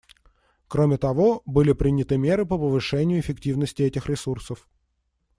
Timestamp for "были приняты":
1.45-2.17